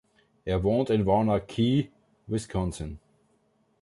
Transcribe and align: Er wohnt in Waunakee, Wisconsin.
Er 0.45 0.63
wohnt 0.63 0.89
in 0.89 1.05
Waunakee, 1.05 1.91
Wisconsin. 2.25 2.97